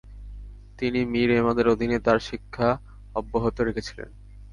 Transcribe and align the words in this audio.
তিনি 0.79 0.99
মীর 1.05 1.29
এমাদের 1.31 1.65
অধীনে 1.67 1.97
তার 1.99 2.19
শিক্ষা 2.19 2.69
অব্যাহত 3.15 3.57
রেখেছিলেন। 3.59 4.09